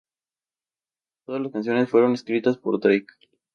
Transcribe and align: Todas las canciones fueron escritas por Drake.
Todas 1.27 1.43
las 1.43 1.51
canciones 1.51 1.87
fueron 1.91 2.13
escritas 2.13 2.57
por 2.57 2.79
Drake. 2.79 3.05